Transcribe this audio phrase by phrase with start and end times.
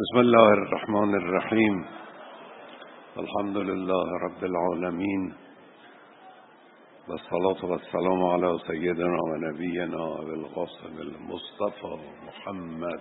[0.00, 1.84] بسم الله الرحمن الرحیم
[3.18, 5.34] الحمد لله رب العالمين.
[7.08, 13.00] والصلاة والسلام على سيدنا ونبينا أبي القاسم المصطفى محمد.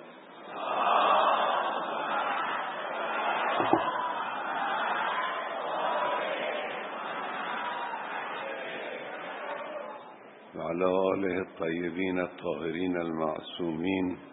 [10.55, 14.30] وعلى آله الطيبين الطاهرين المعصومين.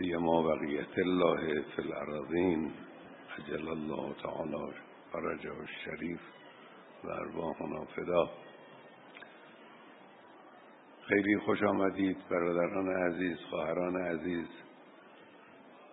[0.00, 2.72] سيما بقية الله في الأراضين
[3.38, 4.72] عجل الله تعالى
[5.12, 6.20] فرجه الشريف
[7.04, 8.30] و ارواحنا فدا.
[11.08, 14.46] خیلی خوش آمدید برادران عزیز خواهران عزیز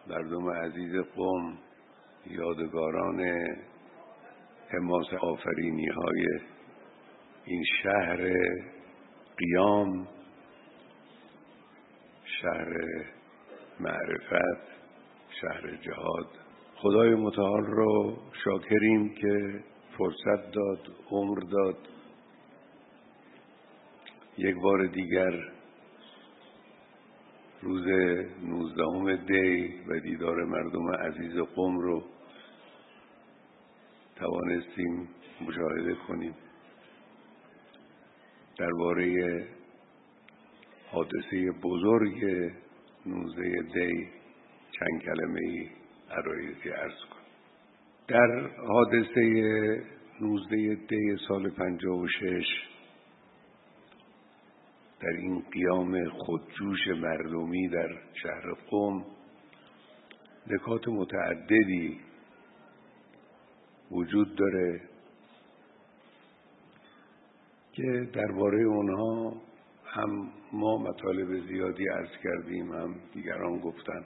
[0.08, 1.58] مردم عزیز قوم
[2.26, 3.22] یادگاران
[4.70, 6.26] حماس آفرینی های
[7.46, 8.32] این شهر
[9.38, 10.08] قیام
[12.42, 12.74] شهر
[13.80, 14.68] معرفت
[15.42, 16.28] شهر جهاد.
[16.76, 19.64] خدای متعال رو شاکریم که
[19.98, 20.80] فرصت داد
[21.12, 21.78] عمر داد.
[24.38, 25.52] یک بار دیگر
[27.62, 27.88] روز
[28.44, 32.04] نوزدهم دی و دیدار مردم عزیز قوم رو
[34.16, 35.10] توانستیم
[35.42, 36.36] مشاهده کنیم.
[38.58, 39.48] درباره
[40.92, 42.24] حادثه بزرگ
[43.08, 44.08] نوزده دی
[44.72, 45.70] چند کلمه ای
[46.12, 47.22] عرایزی ارز کن
[48.08, 49.22] در حادثه
[50.22, 52.48] نوزده دی سال پنجاه و شش
[55.00, 57.90] در این قیام خودجوش مردمی در
[58.24, 59.06] شهر قوم
[60.48, 62.00] نکات متعددی
[63.92, 64.82] وجود داره
[67.72, 69.42] که درباره اونها
[69.98, 74.06] هم ما مطالب زیادی عرض کردیم هم دیگران گفتن.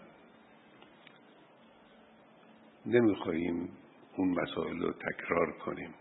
[2.85, 3.69] نمی‌خواهیم
[4.17, 5.93] اون مسائل رو تکرار کنیم.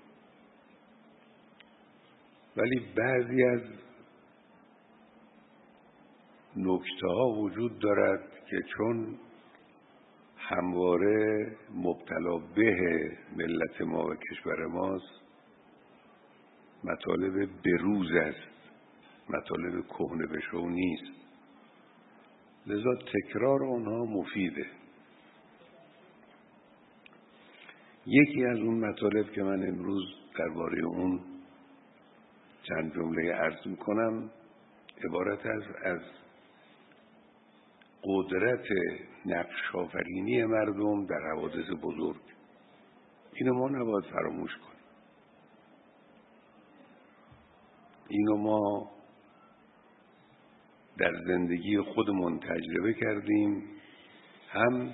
[2.56, 3.60] ولی بعضی از
[6.56, 9.18] نکته ها وجود دارد که چون
[10.36, 12.76] همواره مبتلا به
[13.36, 15.20] ملت ما و کشور ماست
[16.84, 18.59] مطالب بروز است.
[19.36, 21.12] مطالب کهنه بشو نیست.
[22.66, 24.66] لذا تکرار آنها مفیده.
[28.06, 30.02] یکی از اون مطالب که من امروز
[30.38, 31.20] درباره اون
[32.62, 34.30] چند جمله عرض می‌کنم
[35.04, 36.00] عبارت از از
[38.04, 38.64] قدرت
[39.26, 42.20] نقش آفرینی مردم در حوادث بزرگ.
[43.34, 44.80] اینو ما نباید فراموش کنیم.
[48.08, 48.90] اینو ما
[50.98, 53.62] در زندگی خودمون تجربه کردیم
[54.48, 54.90] هم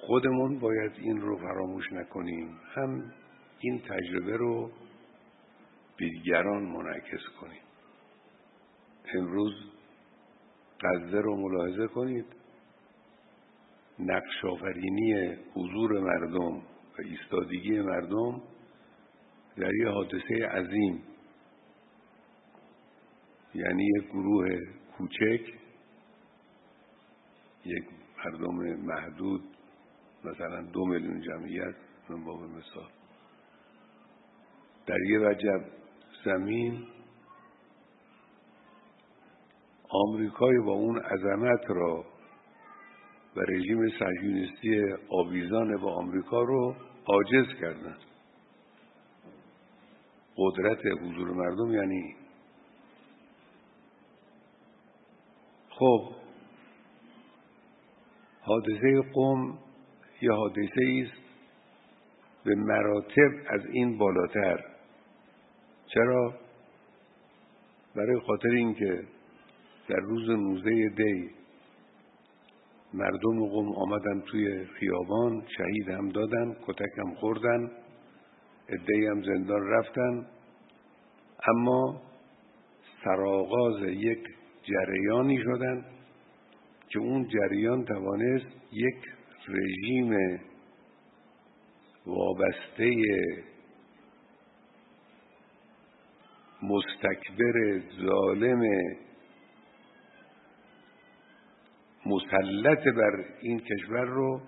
[0.00, 3.12] خودمون باید این رو فراموش نکنیم هم
[3.60, 4.70] این تجربه رو
[5.96, 7.62] به دیگران منعکس کنیم.
[9.14, 9.52] امروز
[10.80, 12.26] غزه رو ملاحظه کنید.
[13.98, 18.42] نقش آفرینی حضور مردم و ایستادگی مردم
[19.56, 21.02] در یه حادثه عظیم
[23.54, 24.48] یعنی یک گروه
[24.98, 25.40] کوچک
[27.64, 27.84] یک
[28.24, 29.42] مردم محدود
[30.24, 31.74] مثلا دو میلیون جمعیت
[32.10, 32.90] من باب مثال.
[34.86, 35.64] در یه وجب
[36.24, 36.86] زمین
[39.88, 42.04] آمریکای با اون عظمت را
[43.36, 47.96] و رژیم صهیونیستی آویزان با آمریکا رو عاجز کردن.
[50.36, 52.16] قدرت حضور مردم یعنی
[55.80, 56.12] خب
[58.40, 59.58] حادثه قوم
[60.22, 61.22] یا حادثه است
[62.44, 64.64] به مراتب از این بالاتر.
[65.86, 66.34] چرا؟
[67.96, 69.04] برای خاطر اینکه
[69.88, 71.30] در روز نوزه دی
[72.94, 77.70] مردم قوم آمدن توی خیابان شهید هم دادن کتک هم خوردن
[78.68, 80.26] ادهی هم زندان رفتن.
[81.48, 82.00] اما
[83.04, 85.84] سرآغاز یک جریانی شدن
[86.88, 88.96] که اون جریان توانست یک
[89.48, 90.40] رژیم
[92.06, 92.94] وابسته
[96.62, 98.62] مستکبر ظالم
[102.06, 104.40] مسلط بر این کشور رو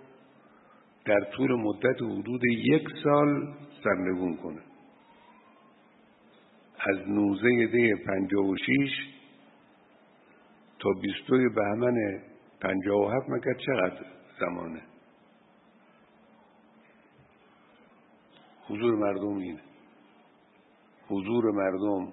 [1.05, 3.55] در طول مدت حدود یک سال
[3.85, 4.63] سرنگون کنه.
[6.81, 9.12] از نوزه ده پنجاه و شیش
[10.83, 12.23] تا بیستوی بهمن
[12.61, 14.07] پنجاه و هفت مگر چقدر
[14.41, 14.83] زمانه؟
[18.69, 19.61] حضور مردم اینه.
[21.09, 22.13] حضور مردم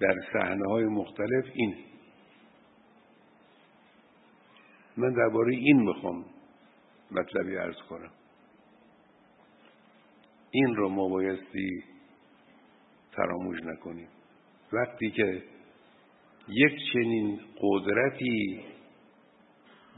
[0.00, 1.76] در صحنه های مختلف این
[4.96, 6.24] من درباره این می‌خوام
[7.10, 8.10] مطلبی ارز کنم.
[10.50, 11.84] این رو ما بایستی
[13.16, 14.08] فراموش نکنیم.
[14.72, 15.42] وقتی که
[16.48, 18.60] یک چنین قدرتی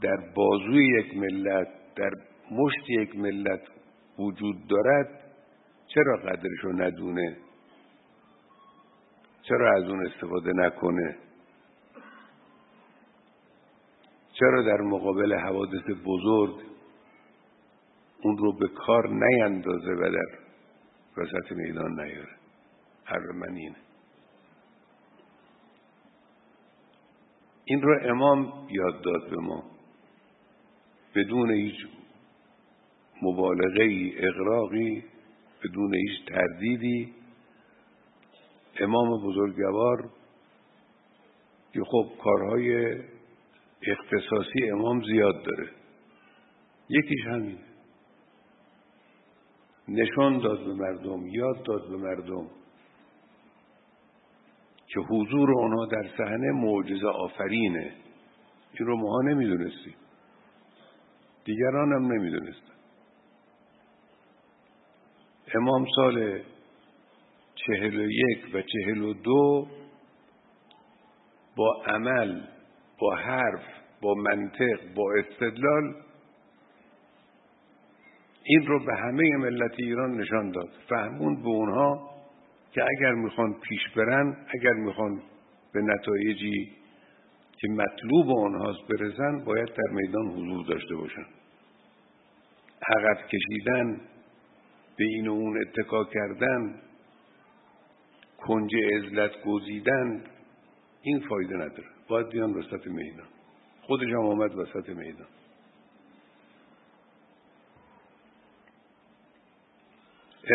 [0.01, 2.11] در بازوی یک ملت در
[2.51, 3.61] مشت یک ملت
[4.19, 5.21] وجود دارد
[5.87, 7.37] چرا قدرشو ندونه؟
[9.41, 11.17] چرا از اون استفاده نکنه؟
[14.39, 16.55] چرا در مقابل حوادث بزرگ
[18.23, 20.39] اون رو به کار نیندازه و در
[21.17, 22.35] وسط میدان نیاره؟
[23.03, 23.75] حرف من اینه.
[27.71, 29.63] این رو امام یاد داد به ما.
[31.15, 31.75] بدون هیچ
[33.21, 35.03] مبالغه ای اقراقی
[35.63, 37.13] بدون هیچ تردیدی.
[38.79, 40.09] امام بزرگوار
[41.73, 42.95] که خب کارهای
[43.87, 45.69] اختصاصی امام زیاد داره.
[46.89, 47.59] یکیش همین
[49.87, 52.47] نشان داد به مردم یاد داد به مردم.
[54.93, 57.91] که حضور آنها در صحنه معجزه آفرینه.
[58.79, 59.95] این رو ماها نمی‌دونستیم.
[61.45, 62.73] دیگران هم نمی‌دونستن.
[65.55, 66.41] امام سال
[67.55, 69.67] چهل و یک و چهل و دو
[71.55, 72.41] با عمل
[72.99, 73.63] با حرف
[74.01, 75.95] با منطق با استدلال
[78.43, 80.69] این رو به همه ملت ایران نشان داد.
[80.89, 82.10] فهموند به اونها
[82.71, 85.21] که اگر می‌خوان پیش برن اگر می‌خوان
[85.73, 86.71] به نتایجی
[87.57, 91.25] که مطلوب آنهاست برسن باید در میدان حضور داشته باشن.
[92.87, 94.01] عقب کشیدن
[94.97, 96.81] به این و اون اتکا کردن
[98.37, 100.23] کنج ازلت گزیدن
[101.01, 101.89] این فایده نداره.
[102.07, 103.27] باید بیان وسط میدان.
[103.81, 105.27] خودش هم آمد وسط میدان.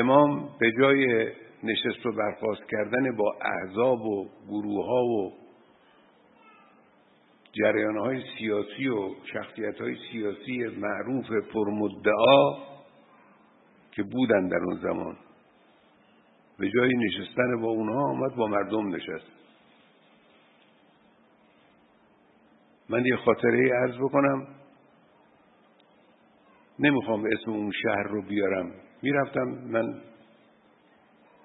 [0.01, 1.33] امام به جای
[1.67, 5.33] نشست و برخواست کردن با احزاب و گروه ها و
[7.53, 12.59] جریان های سیاسی و شخصیت های سیاسی معروف پرمدعا
[13.93, 15.17] که بودن در اون زمان.
[16.59, 19.31] به جای نشستن با اونها آمد با مردم نشست.
[22.89, 24.47] من یه خاطره ارز بکنم.
[26.79, 28.73] نمی‌خوام اسم اون شهر رو بیارم.
[29.03, 30.01] می‌رفتم من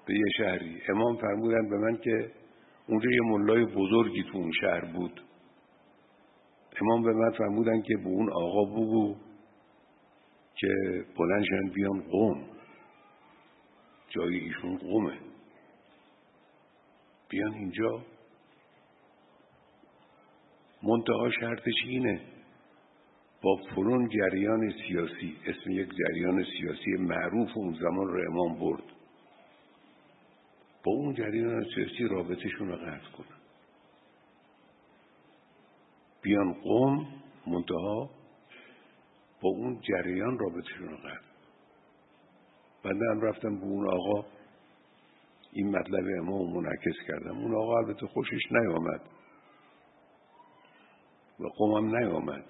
[0.06, 0.82] به یه شهری.
[0.88, 2.30] امام فرمودن به من که
[2.86, 5.20] اونجا یه ملای بزرگی تو اون شهر بود.
[6.80, 9.16] امام به من فرمودن که به اون آقا بگو
[10.54, 10.68] که
[11.18, 12.44] بلندشن بیان قوم
[14.08, 15.18] جای ایشون قومه
[17.28, 18.04] بیان اینجا.
[20.82, 22.20] منتها شرطش اینه.
[23.42, 29.01] با فلون جریان سیاسی اسم یک جریان سیاسی معروف اون زمان رو امام برد.
[30.84, 33.38] با اون جریان سیاسی رابطشون رو قطع کنن.
[36.22, 37.06] بیان قوم
[37.46, 38.10] منتها
[39.40, 41.32] با اون جریان رابطشون رو قطع
[42.84, 44.26] بنده هم رفتم به اون آقا
[45.52, 47.38] این مطلب امام منعکس کردم.
[47.38, 49.00] اون آقا البته خوشش نیامد.
[51.40, 52.44] و قومم نیامد.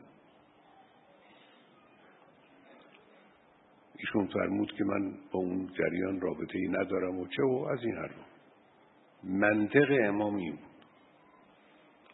[3.98, 7.94] ایشون فرمود که من با اون جریان رابطه ای ندارم و چه و از این
[7.96, 8.31] حرف
[9.24, 10.72] منطق امام این بود.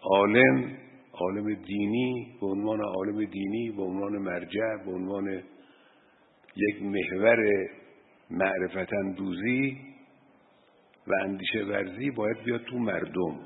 [0.02, 0.78] عالم
[1.12, 5.42] عالم دینی به عنوان عالم دینی به عنوان مرجع به عنوان
[6.56, 7.68] یک محور
[8.30, 9.78] معرفت دوزی
[11.06, 13.40] و اندیشه ورزی باید بیاد تو مردم.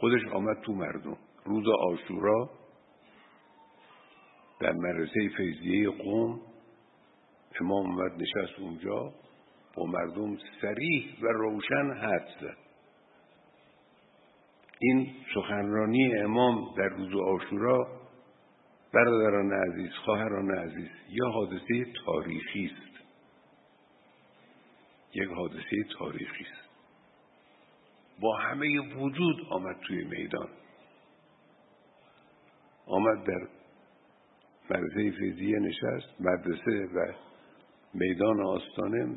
[0.00, 1.16] خودش آمد تو مردم.
[1.44, 2.50] روز آشورا
[4.60, 6.40] در مدرسه فیضیه قوم
[7.60, 9.12] امام اومد نشست اونجا.
[9.76, 12.63] با مردم سریح و روشن حد زد.
[14.84, 18.00] این سخنرانی امام در روز آشورا
[18.94, 23.04] برادران عزیز خواهران عزیز یا حادثه تاریخی است.
[25.14, 26.68] یک حادثه تاریخی است.
[28.20, 30.48] با همه وجود آمد توی میدان.
[32.86, 33.48] آمد در
[34.70, 37.12] مدرسه فیزیه نشست مدرسه و
[37.94, 39.16] میدان آستانه.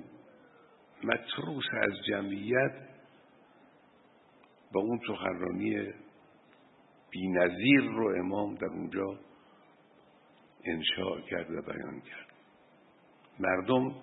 [1.03, 2.86] متروس از جمعیت
[4.73, 5.93] با اون سخنرانی
[7.11, 9.19] بینظیر رو امام در اونجا
[10.65, 12.27] انشاء کرد و بیان کرد.
[13.39, 13.95] مردم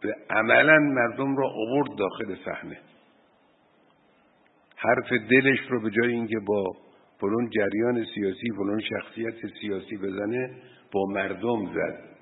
[0.00, 2.78] به عملا مردم را آورد داخل صحنه.
[4.76, 6.76] حرف دلش رو به جای اینکه با
[7.20, 12.12] فلان جریان سیاسی فلان شخصیت سیاسی بزنه با مردم زد.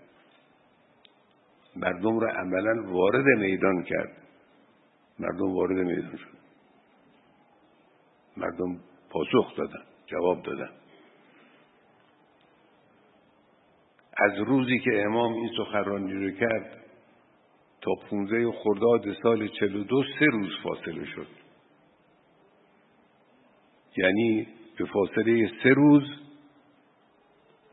[1.76, 4.12] مردم را عملا وارد میدان کرد.
[5.18, 6.39] مردم وارد میدان شد.
[8.36, 10.70] مردم پاسخ دادن جواب دادن.
[14.16, 16.84] از روزی که امام این سخنرانی رو کرد
[17.80, 21.26] تا پونزه خرداد سال چل و دو سه روز فاصله شد.
[23.96, 26.02] یعنی به فاصله سه روز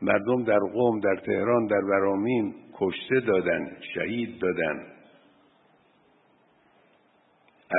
[0.02, 4.86] مردم در قوم در تهران در برامین کشته دادن شهید دادن.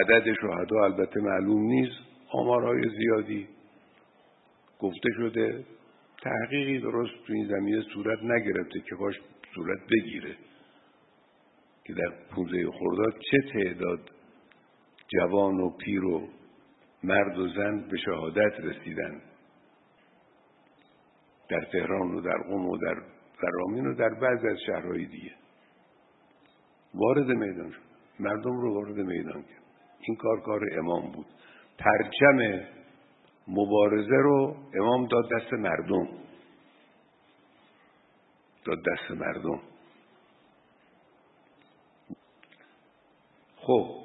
[0.02, 2.09] عدد شهدا البته معلوم نیست.
[2.32, 3.48] آمارهای زیادی
[4.80, 5.66] گفته شده
[6.22, 9.16] تحقیقی درست تو این زمینه صورت نگرفته که باش
[9.56, 10.36] صورت بگیره.
[11.84, 14.10] که در پونزه خرداد چه تعداد
[15.08, 16.28] جوان و پیر و
[17.04, 19.22] مرد و زن به شهادت رسیدن؟
[21.50, 23.02] در تهران و در قم و در
[23.42, 25.32] فرامین و در بعض از شهرهای دیگه.
[26.94, 27.82] وارد میدان شد.
[28.20, 29.64] مردم رو وارد میدان کرد.
[30.00, 31.26] این کار کار امام بود.
[31.80, 32.66] پرچم
[33.48, 36.08] مبارزه رو امام داد دست مردم.
[38.66, 39.62] داد دست مردم.
[43.56, 43.96] خب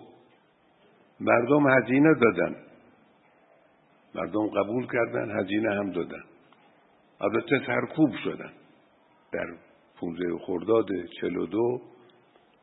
[1.21, 2.57] مردم هزینه دادن.
[4.15, 6.25] مردم قبول کردن هزینه هم دادن.
[7.21, 8.53] البته سرکوب شدن.
[9.33, 9.47] در
[9.97, 10.87] پونزه خرداد
[11.21, 11.81] چل و دو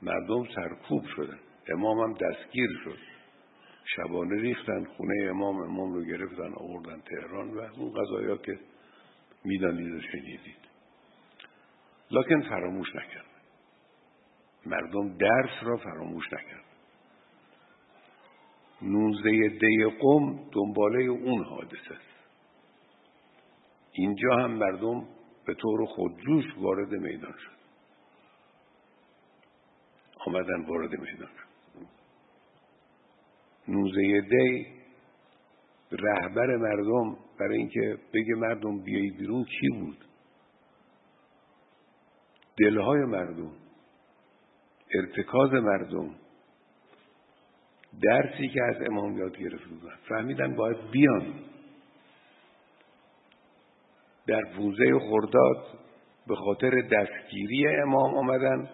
[0.02, 1.40] مردم سرکوب شدن.
[1.74, 3.11] امام هم دستگیر شد.
[3.96, 8.60] شبانه ریختن خونه امام امام رو گرفتن آوردن تهران و اون قضایا که
[9.46, 10.62] می‌دانید و شنیدید.
[12.12, 13.26] لکن فراموش نکرد.
[14.66, 16.66] مردم درس را فراموش نکرد.
[18.82, 22.12] نوزده دی قم دنباله اون حادثه است.
[23.92, 25.08] اینجا هم مردم
[25.46, 27.62] به طور خودجوش وارد میدان شد.
[30.26, 31.30] آمدن وارد میدان
[33.68, 34.68] نوزه دی
[35.92, 39.98] رهبر مردم برای اینکه بگه مردم بیایی بیرون کی بود؟
[42.58, 43.52] دلهای مردم
[44.96, 46.16] ارتکاز مردم
[48.02, 51.34] درسی که از امام یاد گرفته بودن فهمیدن باید بیان.
[54.28, 55.80] در پوزه خرداد
[56.28, 58.70] به خاطر دستگیری امام آمدن.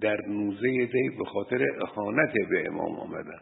[0.00, 3.40] در نوزه دی به خاطر اخانت به امام آمدن.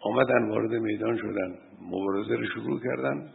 [0.00, 3.32] آمدن وارد میدان شدن مبارزه رو شروع کردن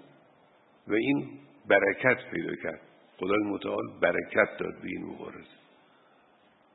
[0.88, 1.30] و این
[1.68, 2.82] برکت پیدا کرد.
[3.18, 5.60] خدای متعال برکت داد به این مبارزه.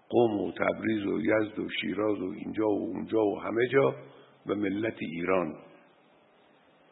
[0.08, 3.94] قوم و تبریز و یزد و شیراز و اینجا و اونجا و همه جا
[4.46, 5.54] و ملت ایران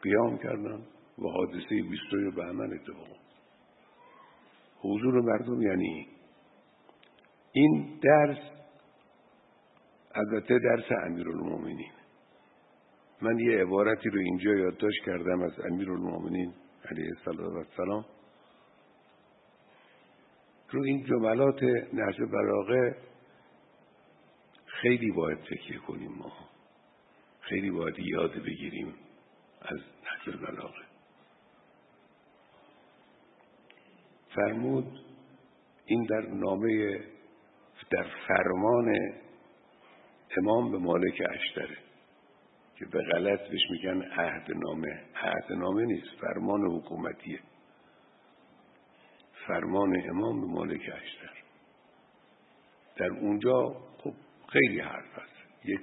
[0.01, 0.81] قیام کردن
[1.19, 3.17] و حادثه بیستوی بهمن اتفاق.
[4.79, 6.07] حضور مردم یعنی
[7.53, 8.37] این درس
[10.15, 11.91] البته درس امیرالمومنین.
[13.21, 16.53] من یه عبارتی رو اینجا یادداشت کردم از امیرالمومنین
[16.91, 18.05] علیه السلام
[20.69, 22.97] رو این جملات نهج براغه
[24.65, 26.31] خیلی باید فکر کنیم ما.
[27.41, 28.93] خیلی باید یاد بگیریم
[29.61, 30.83] از نهج البلاغه
[34.35, 34.99] فرمود
[35.85, 36.99] این در نامه
[37.93, 38.95] در فرمان
[40.37, 41.77] امام به مالک اشتره
[42.75, 47.39] که به غلط بهش میگن عهد نامه عهد نامه نیست فرمان حکومتیه.
[49.47, 51.33] فرمان امام به مالک اشتر.
[52.95, 54.13] در اونجا خب
[54.47, 55.65] خیلی حرف هست.
[55.65, 55.81] یک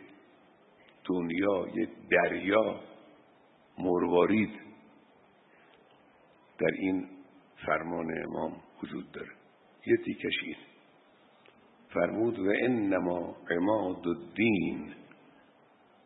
[1.05, 2.81] دنیا یک دریا
[3.79, 4.61] مروارید
[6.59, 7.09] در این
[7.67, 9.33] فرمان امام وجود داره.
[9.87, 10.57] یه تیکش این.
[11.95, 14.95] فرمود و انما عماد الدین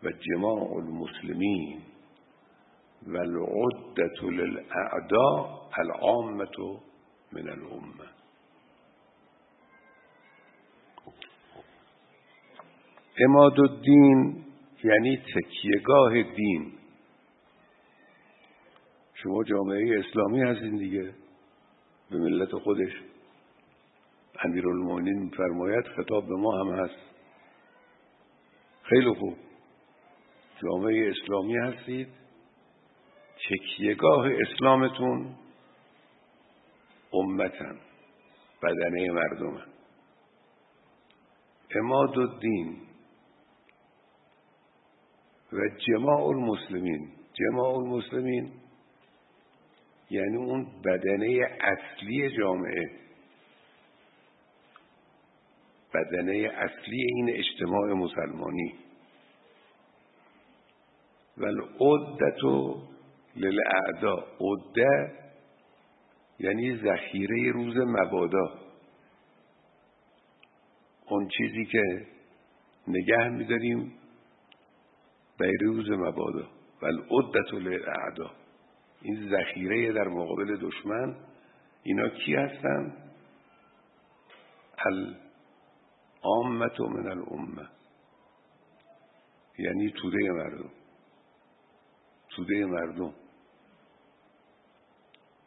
[0.03, 1.83] و جماع المسلمین
[3.07, 6.81] و العدت للاعداء العامة
[7.33, 8.15] من الامه
[13.19, 14.45] عماد الدین
[14.85, 16.73] یعنی تکیهگاه دین.
[19.15, 21.15] شما جامعه اسلامی هستین دیگه
[22.11, 22.93] به ملت خودش.
[24.45, 26.99] امیرالمومنین فرمایت خطاب به ما هم هست.
[28.83, 29.37] خیلی خوب.
[30.63, 32.09] جامعه اسلامی هستید.
[33.49, 35.37] تکیهگاه اسلامتون
[37.13, 37.79] امتن
[38.63, 39.67] بدنه مردمن.
[41.77, 42.77] اماد الدین
[45.53, 48.53] و جماع المسلمین جماع المسلمین
[50.11, 53.04] یعنی اون بدنه اصلی جامعه.
[55.95, 58.75] بدنه اصلی این اجتماع مسلمانی.
[61.37, 62.45] و العدت
[63.37, 65.13] للاعدا عده
[66.39, 68.59] یعنی ذخیره روز مبادا.
[71.09, 72.07] اون چیزی که
[72.89, 73.93] نگه میداریم
[75.39, 76.49] به روز مبادا.
[76.83, 78.31] و العدت للاعدا
[79.03, 81.17] این ذخیره در مقابل دشمن.
[81.83, 82.97] اینا کی هستن؟
[86.25, 87.69] العامت من الامه
[89.59, 90.71] یعنی توده مردم.
[92.29, 93.15] توده مردم.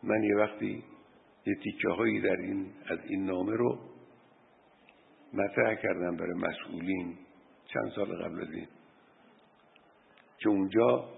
[0.03, 0.83] من یه وقتی
[1.45, 3.79] یه تیکه هایی در این از این نامه رو
[5.33, 7.17] مطرح کردم برای مسئولین
[7.73, 8.67] چند سال قبل از این.
[10.37, 11.09] که اونجا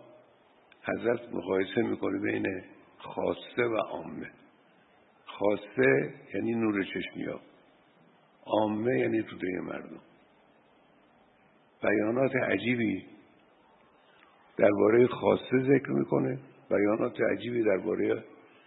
[0.84, 2.64] حضرت مقایسه می‌کنه بین
[2.98, 4.32] خاصه و عامه.
[5.26, 6.86] خاصه یعنی نور
[7.28, 7.49] ها
[8.50, 10.02] عامه یعنی توده مردم.
[11.82, 13.06] بیانات عجیبی
[14.58, 16.40] درباره خاصه ذکر می‌کنه
[16.70, 18.24] بیانات عجیبی درباره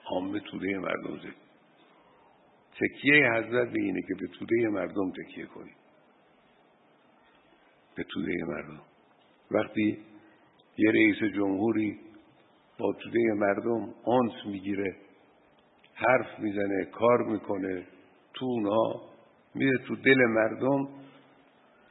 [0.07, 1.35] عامه توده مردم ذکر.
[2.81, 5.77] تکیه حضرت به اینه که به توده مردم تکیه کنیم
[7.95, 8.81] به توده مردم.
[9.51, 9.99] وقتی
[10.79, 11.99] یه رئیس جمهوری
[12.79, 14.97] با توده مردم آنس می‌گیره
[15.95, 17.87] حرف می‌زنه کار می‌کنه
[18.35, 19.12] تو اونها
[19.55, 20.89] میره تو دل مردم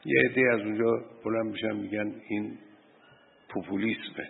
[0.05, 2.57] یه عده از اونجا بلند میشن میگن این
[3.49, 4.29] پوپولیسمه.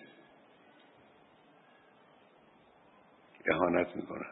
[3.52, 4.32] اهانت می‌کنن.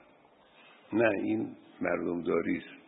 [0.93, 2.79] نه این مردم است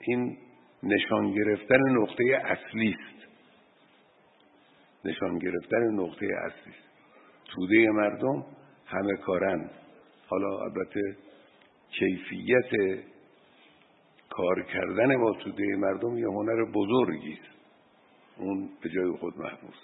[0.00, 0.38] این
[0.82, 3.26] نشان گرفتن نقطه اصلی است
[5.04, 6.72] نشان گرفتن نقطه اصلی.
[6.72, 6.88] است
[7.44, 8.46] توده مردم
[8.86, 9.70] همه کارند
[10.28, 11.16] حالا البته
[11.90, 13.00] کیفیت
[14.36, 17.38] کار کردن با توده مردم یه هنر بزرگی
[18.38, 19.76] اون به جای خود محبوس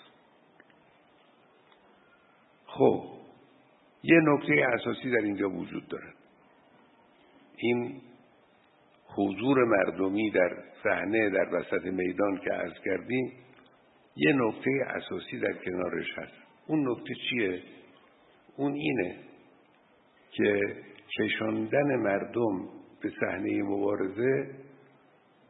[2.67, 3.05] خب
[4.03, 6.13] یه نکته اساسی در اینجا وجود داره.
[7.57, 8.01] این
[9.07, 13.33] حضور مردمی در صحنه در وسط میدان که عرض کردیم
[14.17, 16.33] یه نکته اساسی در کنارش هست.
[16.67, 17.63] اون نکته چیه؟
[18.57, 19.17] اون اینه
[20.31, 20.61] که
[21.19, 24.55] کشاندن مردم به صحنه مبارزه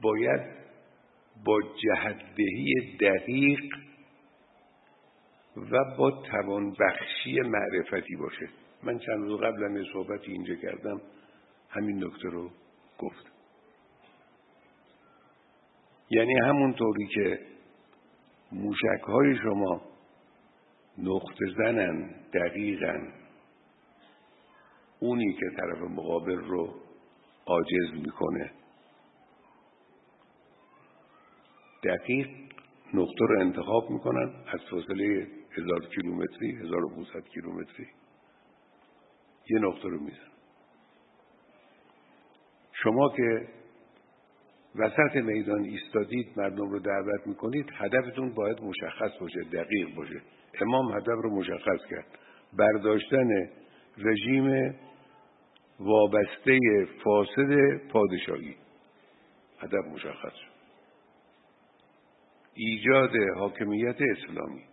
[0.02, 0.40] باید
[1.44, 3.60] با جهدهی دقیق
[5.56, 8.48] و با توانبخشی معرفتی باشه.
[8.82, 11.00] من چند روز قبل هم صحبتی اینجا کردم
[11.70, 12.50] همین نکته رو
[12.98, 13.32] گفت.
[16.10, 17.38] یعنی همونطوری که
[18.52, 19.82] موشک های شما
[20.98, 22.98] نقطه زنن دقیقا
[25.00, 26.74] اونی که طرف مقابل رو
[27.46, 28.50] عاجز می‌کنه.
[31.84, 32.28] دقیق
[32.94, 37.86] نقطه رو انتخاب می‌کنن از فاصله هزار کیلومتری هزار و کیلومتری.
[39.50, 40.32] یه نقطه رو میزن
[42.72, 43.48] شما که
[44.74, 50.22] وسط میدان ایستادید مردم رو دعوت می‌کنید هدفتون باید مشخص باشه دقیق باشه.
[50.60, 52.06] امام هدف رو مشخص کرد.
[52.52, 53.28] برداشتن
[53.98, 54.74] رژیم
[55.80, 56.58] وابسته
[57.04, 58.56] فاسد پادشاهی.
[59.60, 60.34] هدف مشخص
[62.54, 64.64] ایجاد حاکمیت اسلامی.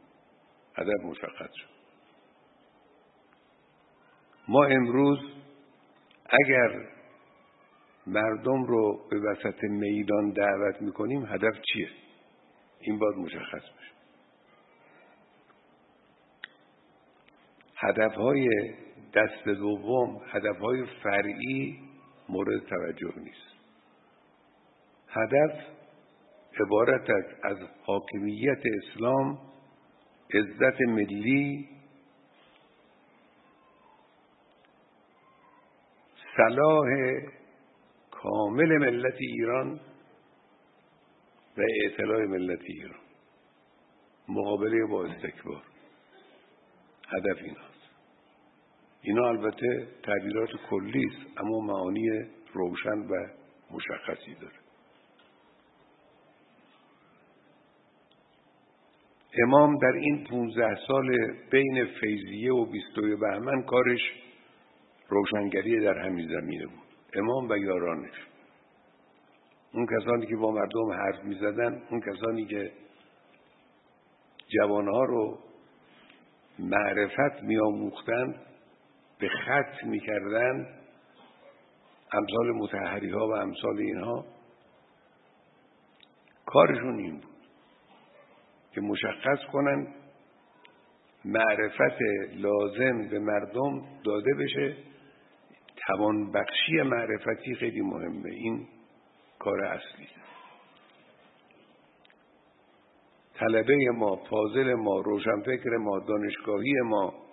[0.76, 1.52] هدف مشخص
[4.48, 5.20] ما امروز
[6.30, 6.90] اگر
[8.08, 11.90] مردم رو به وسط میدان دعوت می‌کنیم هدف چیه؟
[12.80, 13.94] این باید مشخص بشه.
[17.78, 18.50] هدف های
[19.14, 21.80] دست دوم هدف های فرعی
[22.30, 23.50] مورد توجه نیست.
[25.08, 25.52] هدف
[26.60, 27.10] عبارت
[27.44, 29.40] از حاکمیت اسلام
[30.34, 31.70] عزت ملی
[36.38, 36.88] صلاح
[38.12, 39.80] کامل ملت ایران
[41.58, 43.00] و اعتلاع ملت ایران.
[44.30, 45.64] مقابله با استکبار.
[47.08, 47.69] هدف این هست
[49.02, 52.10] اینا البته تعبیرات کلی است اما معانی
[52.54, 53.28] روشن و
[53.72, 54.56] مشخصی داره.
[59.44, 61.16] امام در این 15 سال
[61.52, 64.02] بین فیضیه و بیستوی بهمن کارش
[65.10, 66.88] روشنگری در همین زمینه بود.
[67.14, 68.28] امام و یارانش.
[69.74, 72.72] اون کسانی که با مردم حرف می زدن اون کسانی که
[74.48, 75.40] جوانها رو
[76.60, 78.36] معرفت می آموختن
[79.20, 80.68] به خط می کردن
[82.14, 84.26] امثال متحری ها و امثال اینها.
[86.46, 87.36] کارشون این بود
[88.72, 89.88] که مشخص کنن
[91.26, 92.02] معرفت
[92.34, 94.76] لازم به مردم داده بشه.
[95.88, 98.30] توان بخشی معرفتی خیلی مهمه.
[98.32, 98.68] این
[99.40, 100.08] کار اصلی.
[103.34, 107.29] طلبه ما فاضل ما روشنفکر ما دانشگاهی ما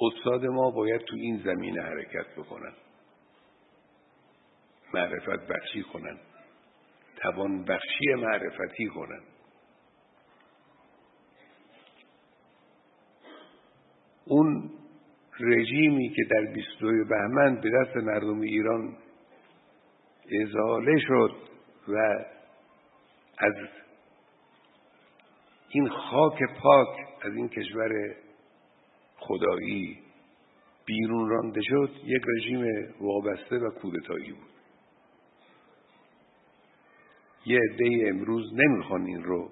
[0.00, 2.72] استاد ما باید تو این زمینه حرکت بکنن.
[4.94, 6.18] معرفت بخشی کنن.
[7.16, 9.20] توان بخشی معرفتی کنن.
[14.24, 14.70] اون
[15.40, 18.96] رژیمی که در 22 بهمن به دست مردم ایران
[20.42, 21.34] ازاله شد
[21.88, 21.96] و
[23.38, 23.54] از
[25.68, 26.88] این خاک پاک
[27.22, 28.14] از این کشور
[29.28, 29.98] خدایی.
[30.84, 32.64] بیرون رانده شد یک رژیم
[33.00, 34.48] وابسته و کودتایی بود.
[37.46, 39.50] یه عده امروز نمی‌خوان این رو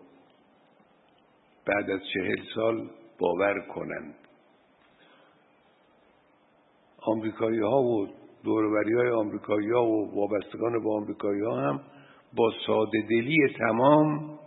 [1.67, 4.15] بعد از چهل سال باور کنند
[7.03, 8.09] آمریکایی ها و
[8.45, 11.81] دوروری های آمریکایی ها و وابستگان با آمریکایی ها هم
[12.37, 14.39] با ساده دلی تمام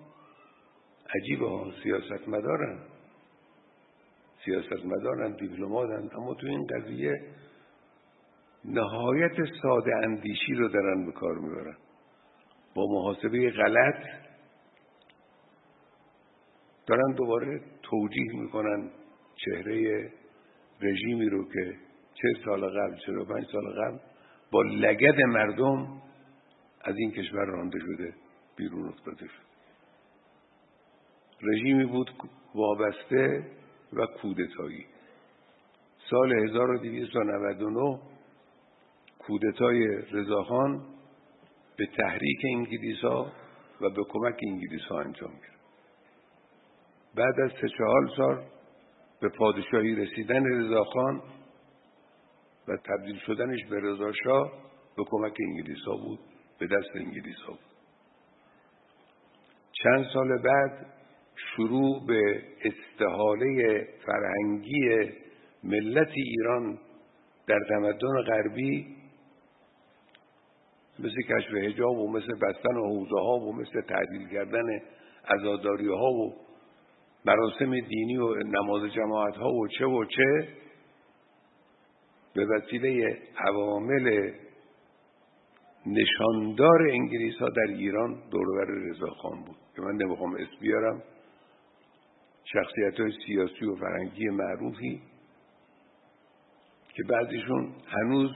[1.16, 2.89] عجیب ها سیاست مدارن
[4.46, 7.22] سیاست مدارن دیپلماتن اما تو این قضیه
[8.66, 11.78] نهایت ساده اندیشی رو دارن به کار می‌برن.
[12.76, 14.06] با محاسبه غلط
[16.88, 18.92] دارن دوباره توجیه می‌کنن
[19.36, 20.10] چهره
[20.82, 21.76] رژیمی رو که
[22.14, 23.98] چه سال قبل چرا پنج سال قبل
[24.52, 26.02] با لگد مردم
[26.82, 28.14] از این کشور رانده شده
[28.56, 29.50] بیرون افتاده شد
[31.42, 32.12] رژیمی بود
[32.56, 33.44] وابسته
[33.94, 34.86] و کودتایی.
[36.10, 38.00] سال 1299
[39.20, 40.86] کودتای رضاخان
[41.78, 43.32] به تحریک انگلیس ها
[43.82, 45.60] و به کمک انگلیس ها انجام گرفت.
[47.16, 48.46] بعد از سه چهار سال
[49.22, 51.22] به پادشاهی رسیدن رضاخان
[52.68, 54.52] و تبدیل شدنش به رضا شاه
[54.98, 56.20] به کمک انگلیس ها بود
[56.60, 57.70] به دست انگلیس ها بود.
[59.84, 60.99] چند سال بعد
[61.56, 65.12] شروع به استحاله فرهنگی
[65.64, 66.80] ملت ایران
[67.48, 68.96] در تمدن غربی
[71.00, 74.82] مثل کشف هجاب و مثل بستن حوزه ها و مثل تعدیل کردن
[75.26, 76.36] ازاداری ها و
[77.26, 80.48] مراسم دینی و نماز جماعت ها و چه و چه
[82.36, 84.32] به وسیله عوامل
[85.86, 89.58] نشاندار انگلیس ها در ایران دورور رضاخان بود.
[89.76, 91.04] که من نمی‌خوام اسم بیارم.
[92.54, 95.02] شخصیت های سیاسی و فرنگی معروفی
[96.94, 98.32] که بعضیشون هنوز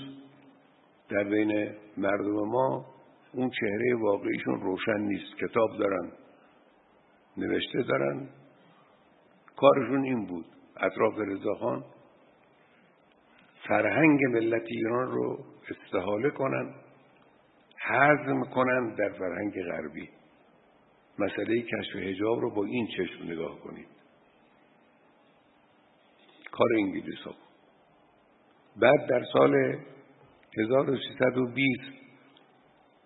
[1.10, 2.86] در بین مردم ما
[3.34, 5.36] اون چهره واقعیشون روشن نیست.
[5.38, 6.12] کتاب دارن
[7.38, 8.30] نوشته دارن.
[9.56, 10.46] کارشون این بود.
[10.78, 11.84] اطراف رضاخان
[13.68, 16.74] فرهنگ ملت ایران رو استحاله کنن
[17.88, 20.10] حزم کنن در فرهنگ غربی.
[21.20, 24.03] مسئله کشف هجاب رو با این چشم نگاه کنید.
[26.54, 27.36] کار انگلیس ها
[28.76, 29.56] بعد در سال
[30.58, 31.82] 1320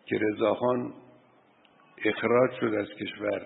[0.06, 0.94] که رضاخان
[2.06, 3.46] اخراج شد از کشور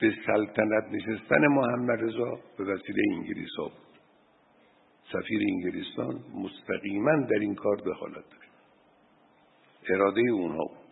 [0.00, 3.90] به سلطنت نشستن محمد رضا به وسیله انگلیس ها بود
[5.12, 8.50] سفیر انگلستان مستقیما در این کار دخالت داشت.
[9.88, 10.90] اراده اونها بود.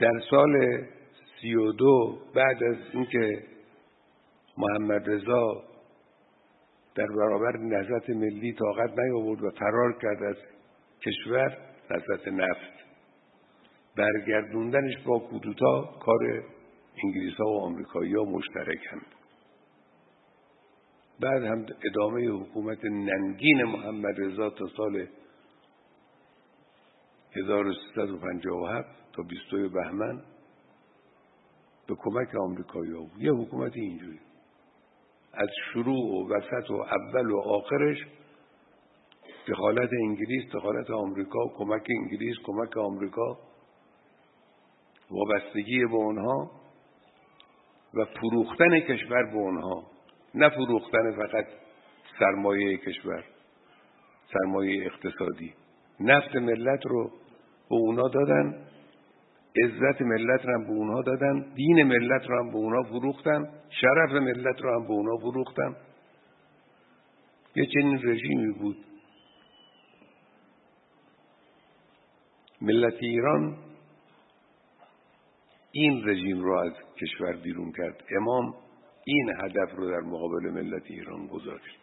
[0.00, 0.86] در سال
[1.40, 3.42] سی و دو بعد از اینکه
[4.58, 5.62] محمد رضا
[6.94, 10.36] در برابر نهضت ملی طاقت نیاورد و فرار کرد از
[11.06, 11.58] کشور
[11.90, 12.86] نهضت نفت.
[13.96, 16.44] برگردوندنش با کودوتا کار
[17.04, 19.06] انگلیس و آمریکایی ها مشترکند
[21.20, 25.06] بعد هم ادامه حکومت ننگین محمد رضا تا سال
[27.36, 30.22] 1357 تا 22 بهمن
[31.88, 34.20] به کمک آمریکایی ها یه حکومت اینجوری.
[35.34, 38.06] از شروع و وسط و اول و آخرش
[39.48, 43.38] دخالت انگلیس دخالت آمریکا کمک انگلیس کمک آمریکا
[45.10, 46.50] وابستگی به اونها
[47.94, 49.82] و فروختن کشور به اونها.
[50.34, 51.46] نه فروختن فقط
[52.18, 53.24] سرمایه کشور
[54.32, 55.54] سرمایه اقتصادی.
[56.00, 57.10] نفت ملت رو
[57.70, 58.66] به اونا دادن.
[59.64, 64.10] عزت ملت رو هم به اونها دادن دین ملت رو هم به اونها فروختن شرف
[64.10, 65.76] ملت رو هم به اونها فروختن.
[67.56, 68.76] یه چنین رژیمی بود.
[72.60, 73.56] ملت ایران
[75.72, 78.04] این رژیم رو از کشور بیرون کرد.
[78.20, 78.54] امام
[79.04, 81.78] این هدف رو در مقابل ملت ایران گذاشت.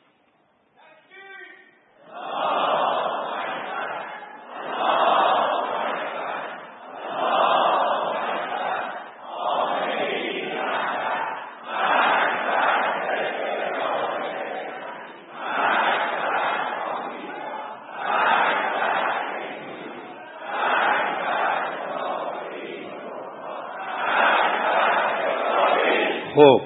[26.36, 26.62] خب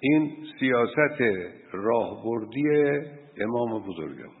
[0.00, 1.20] این سیاست
[1.72, 2.62] راهبردی
[3.36, 4.32] امام بزرگم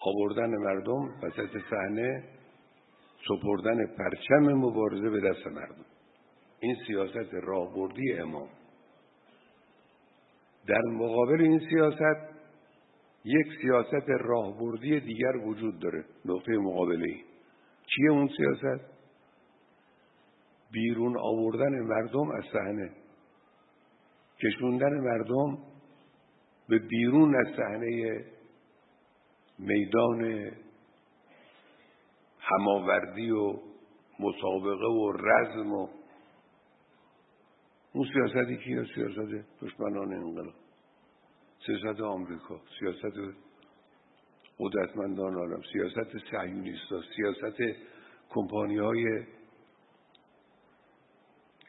[0.00, 2.24] آوردن مردم وسط صحنه
[3.28, 5.84] سپردن پرچم مبارزه به دست مردم.
[6.60, 8.48] این سیاست راهبردی امام.
[10.68, 12.36] در مقابل این سیاست
[13.24, 16.04] یک سیاست راهبردی دیگر وجود داره.
[16.24, 17.06] نقطه مقابله.
[17.06, 17.22] ای
[17.86, 18.95] چیه اون سیاست؟
[20.70, 22.90] بیرون آوردن مردم از صحنه.
[24.42, 25.58] کشوندن مردم
[26.68, 28.24] به بیرون از صحنه
[29.58, 30.50] میدان
[32.40, 33.54] هماوردی و
[34.20, 35.88] مسابقه و رزم و
[37.92, 40.54] اون سیاستی که سیاست دشمنان انقلاب
[41.66, 43.16] سیاست آمریکا سیاست
[44.58, 47.78] قدرتمندان عالم سیاست سیونیستا سیاست
[48.30, 49.04] کمپانی های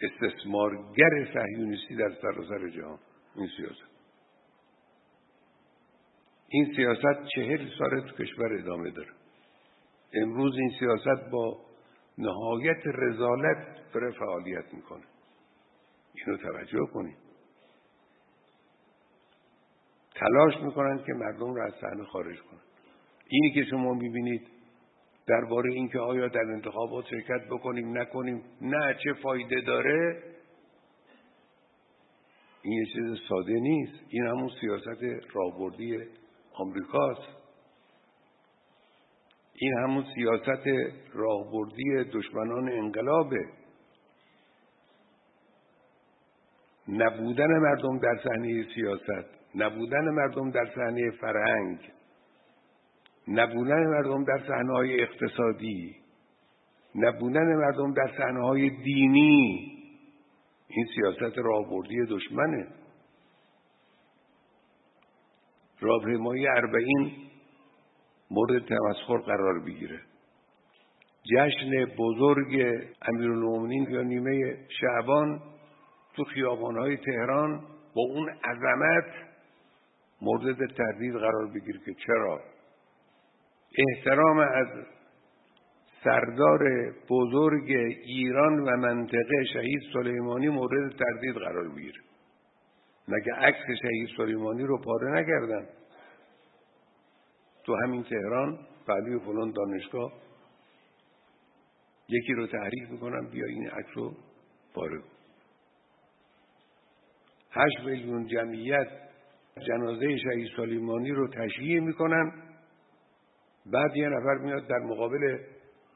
[0.02, 3.00] استثمارگر صهیونیستی در سراسر جهان.
[3.36, 3.98] این سیاست.
[6.50, 9.12] این سیاست چهل سال تو کشور ادامه داره.
[10.14, 11.60] امروز این سیاست با
[12.18, 15.04] نهایت رزالت داره فعالیت می‌کنه.
[16.14, 17.18] اینو توجه کنید.
[20.16, 22.62] تلاش می‌کنند که مردم رو از صحنه خارج کنند.
[23.28, 24.48] اینی که شما می‌بینید
[25.28, 30.24] درباره اینکه آیا در انتخابات شرکت بکنیم نکنیم نه چه فایده داره
[32.68, 33.94] این یه چیز ساده نیست.
[34.10, 36.00] این همون سیاست راهبردی
[36.54, 37.38] آمریکاست.
[39.56, 40.68] این همون سیاست
[41.14, 43.46] راهبردی دشمنان انقلابه.
[46.88, 51.80] نبودن مردم در صحنه سیاست نبودن مردم در صحنه فرهنگ.
[53.28, 55.96] نبودن مردم در صحنه اقتصادی
[56.96, 59.74] نبودن مردم در صحنه دینی
[60.68, 62.68] این سیاست راهبردی دشمنه.
[65.80, 67.12] راهپیمایی اربعین
[68.32, 70.02] مورد تمسخر قرار بگیره.
[71.36, 75.42] جشن بزرگ امیرالمومنین یا نیمه شعبان
[76.16, 77.60] تو خیابانهای تهران
[77.96, 79.14] با اون عظمت
[80.22, 82.42] مورد تردید قرار بگیره که چرا؟
[83.78, 84.68] احترام از
[86.04, 86.60] سردار
[87.10, 87.72] بزرگ
[88.06, 92.02] ایران و منطقه شهید سلیمانی مورد تردید قرار بگیره
[93.08, 95.68] مگه عکس شهید سلیمانی رو پاره نکردن؟
[97.64, 100.14] تو همین تهران و فلان دانشگاه
[102.10, 104.14] یکی رو تحریک می‌کنم بیا این عکس رو
[104.74, 105.02] پاره
[107.52, 108.88] هشت میلیون جمعیت
[109.68, 112.47] جنازه شهید سلیمانی رو تشییع می‌کنن.
[113.72, 115.38] بعد یه نفر میاد در مقابل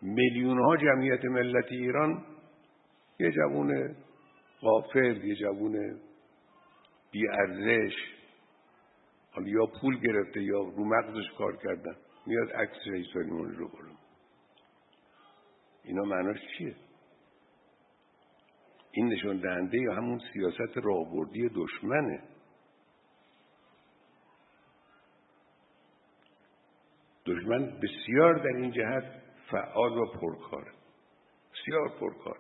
[0.02, 2.26] میلیون ها جمعیت ملت ایران
[3.20, 3.96] یه جوون
[4.62, 6.00] غافل یه جوون
[7.12, 7.94] بیارزش
[9.32, 11.96] حالا یا پول گرفته یا رو مغزش کار کردن
[12.28, 13.98] میاد عکس رئیس رو برم
[15.84, 16.76] اینا معناش چیه؟
[18.92, 22.24] این نشان دهنده یا همون سیاست راهبردی دشمنه.
[27.32, 29.04] دشمن بسیار در این جهت
[29.52, 30.72] فعال و پرکار.
[31.54, 32.38] بسیار پرکار.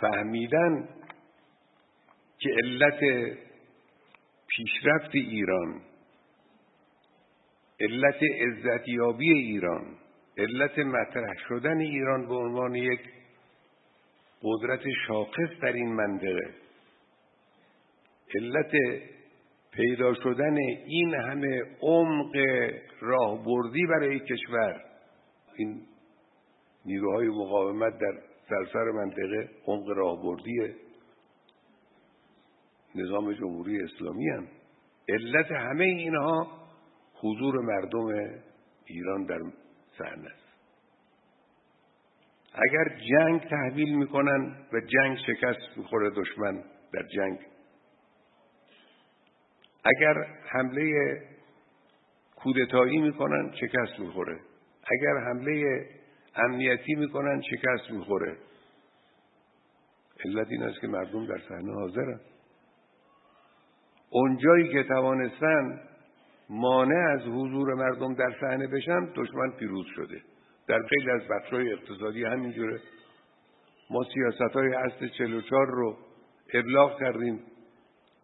[0.00, 0.88] فهمیدن
[2.38, 3.00] که علت
[4.48, 5.82] پیشرفت ایران
[7.80, 9.96] علت عزتیابی ایران
[10.38, 13.00] علت مطرح شدن ایران به عنوان یک
[14.42, 16.54] قدرت شاخص در این منطقه
[18.34, 18.72] علت
[19.76, 20.56] پیدا شدن
[20.86, 22.36] این همه عمق
[23.00, 24.84] راهبردی برای کشور
[25.56, 25.82] این
[26.84, 30.74] نیروهای مقاومت در سرسر منطقه عمق راهبردی
[32.94, 34.48] نظام جمهوری اسلامی هم.
[35.08, 36.46] علت همه اینها
[37.14, 38.06] حضور مردم
[38.84, 39.40] ایران در
[39.98, 40.44] صحنه است
[42.54, 47.38] اگر جنگ تحویل می‌کنن و جنگ شکست می‌خوره دشمن در جنگ
[49.84, 50.92] اگر حمله
[52.36, 54.40] کودتایی می‌کنن شکست می‌خوره.
[54.86, 55.86] اگر حمله
[56.36, 58.36] امنیتی می‌کنن شکست می‌خوره.
[60.24, 62.20] علت این است که مردم در صحنه حاضرن.
[64.10, 65.80] اونجایی که توانستن
[66.50, 70.22] مانع از حضور مردم در صحنه بشن دشمن پیروز شده.
[70.68, 72.80] در خیلی از بخشای اقتصادی همینجوره.
[73.90, 75.96] ما سیاست های اصل 44 رو
[76.54, 77.40] ابلاغ کردیم.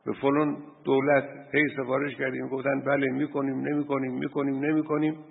[0.05, 5.25] به فلان دولت هی سفارش کردیم گفتن بله می‌کنیم نمی‌کنیم می‌کنیم نمی‌کنیم.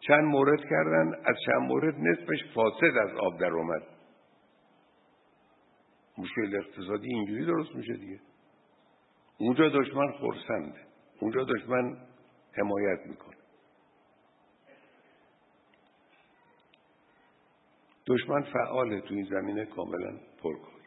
[0.00, 3.82] چند مورد کردن از چند مورد نصفش فاسد از آب در اومد.
[6.18, 8.20] مشکل اقتصادی اینجوری درست میشه دیگه.
[9.38, 10.80] اونجا دشمن خورسنده
[11.20, 11.96] اونجا دشمن
[12.52, 13.36] حمایت می‌کنه
[18.06, 20.10] دشمن فعاله تو این زمینه کاملا
[20.42, 20.77] پرکار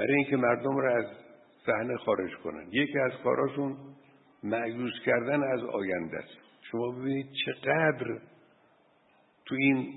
[0.00, 1.06] برای اینکه مردم رو از
[1.66, 2.68] صحنه خارج کنن.
[2.72, 3.76] یکی از کاراشون
[4.42, 6.38] معیوز کردن از آینده است.
[6.70, 8.18] شما ببینید چقدر
[9.46, 9.94] تو این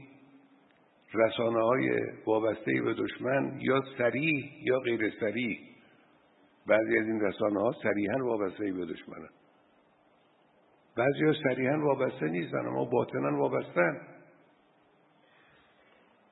[1.13, 1.89] رسانه های
[2.25, 5.59] وابسته به دشمن یا سریح یا غیر سریح.
[6.67, 9.29] بعضی از این رسانه ها صریحا وابسته به دشمنن.
[10.97, 14.01] بعضی ها صریحا وابسته نیستن اما باطنا وابستن.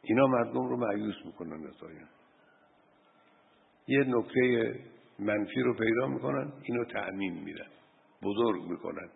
[0.03, 1.73] اینا مردم رو معیوس می‌کنن از
[3.91, 4.79] یه نکته
[5.19, 7.69] منفی رو پیدا می‌کنن اینو تعمین میدن
[8.23, 9.09] بزرگ می‌کنن.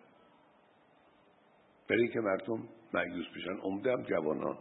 [1.88, 3.56] برای که مردم معیوس بشن.
[3.62, 4.58] عمده هم جوانان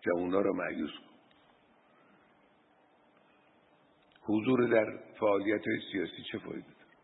[0.00, 1.10] جوانان رو معیوس کن.
[4.22, 6.96] حضور در فعالیت های سیاسی چه فایده داره؟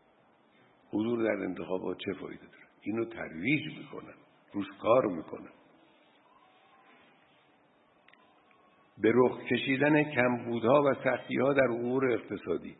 [0.89, 4.15] حضور در انتخابات چه فایده داره؟ اینو ترویج می‌کنن
[4.53, 5.51] روش کار می‌کنن.
[9.01, 12.77] به رخ کشیدن کمبودها و سختیها در امور اقتصادی.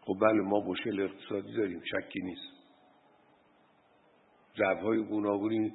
[0.00, 2.56] خب بله ما مشکل اقتصادی داریم شکی نیست.
[4.58, 5.74] ضعفهای گوناگونی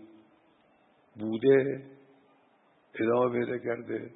[1.15, 1.85] بوده
[2.95, 4.11] ادامه پیدا کرده.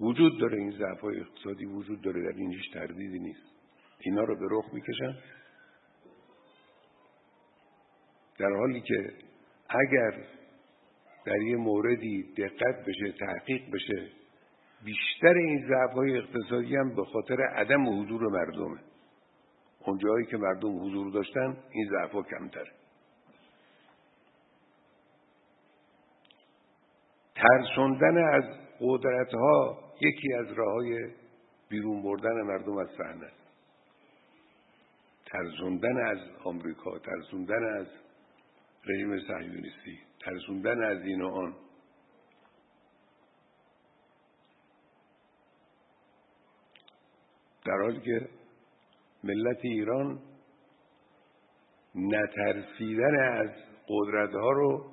[0.00, 3.54] وجود داره این ضعف اقتصادی وجود داره در این هیچ تردیدی نیست.
[4.00, 5.18] اینا رو به رخ می‌کشن.
[8.38, 9.12] در حالی که
[9.74, 10.14] اگر
[11.26, 14.10] در یه موردی دقت بشه تحقیق بشه
[14.84, 18.80] بیشتر این ضعف های اقتصادی هم به خاطر عدم حضور مردمه.
[19.86, 22.72] اونجایی که مردم حضور داشتن این ضعف ها کمتره.
[27.34, 28.44] ترسوندن از
[28.80, 31.10] قدرت ها یکی از راه های
[31.68, 33.30] بیرون بردن مردم از صحنه.
[35.26, 37.86] ترسوندن از آمریکا ترسوندن از
[38.86, 39.98] رژیم صهیونیستی.
[40.20, 41.54] ترسوندن از این و آن.
[47.64, 48.28] در حالی که
[49.24, 50.22] ملت ایران
[51.94, 53.50] نترسیدن از
[53.88, 54.90] قدرت ها رو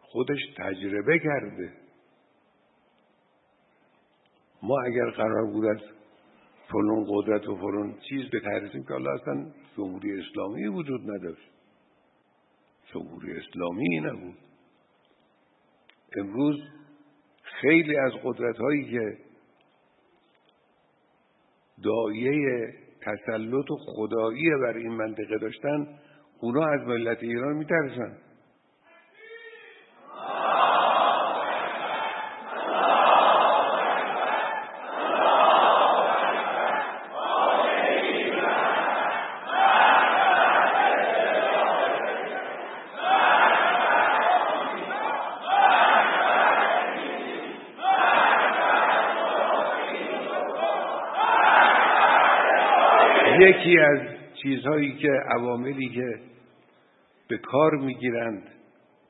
[0.00, 1.72] خودش تجربه کرده.
[4.62, 5.80] ما اگر قرار بود از
[6.72, 11.50] فلون قدرت و فلون چیز بترسیم که الله اصلا جمهوری اسلامی وجود نداشت.
[12.92, 14.38] جمهوری اسلامی نبود.
[16.16, 16.60] امروز
[17.42, 19.18] خیلی از قدرت هایی که
[21.84, 25.98] دایه تسلط و خدایی بر این منطقه داشتن
[26.40, 28.18] اونا از ملت ایران میترسن.
[53.40, 54.00] یکی از
[54.42, 56.20] چیزهایی که عواملی که
[57.28, 58.48] به کار می‌گیرند